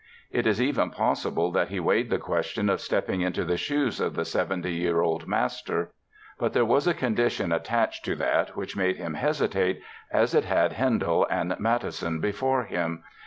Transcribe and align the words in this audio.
It 0.31 0.47
is 0.47 0.59
even 0.59 0.89
possible 0.89 1.51
that 1.51 1.67
he 1.67 1.79
weighed 1.79 2.09
the 2.09 2.17
question 2.17 2.71
of 2.71 2.81
stepping 2.81 3.21
into 3.21 3.45
the 3.45 3.55
shoes 3.55 3.99
of 3.99 4.15
the 4.15 4.25
seventy 4.25 4.73
year 4.73 4.99
old 5.01 5.27
master. 5.27 5.91
But 6.39 6.53
there 6.53 6.65
was 6.65 6.87
a 6.87 6.95
condition 6.95 7.51
attached 7.51 8.03
to 8.05 8.15
that 8.15 8.55
which 8.55 8.75
made 8.75 8.97
him 8.97 9.13
hesitate 9.13 9.79
as 10.09 10.33
it 10.33 10.45
had 10.45 10.73
Handel 10.73 11.27
and 11.29 11.51
Mattheson 11.59 12.19
before 12.19 12.63
him. 12.63 13.03